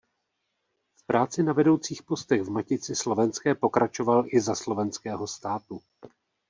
V 0.95 1.05
práci 1.05 1.43
na 1.43 1.53
vedoucích 1.53 2.03
postech 2.03 2.41
v 2.41 2.49
Matici 2.49 2.95
slovenské 2.95 3.55
pokračoval 3.55 4.23
i 4.31 4.41
za 4.41 4.55
Slovenského 4.55 5.27
státu. 5.27 5.79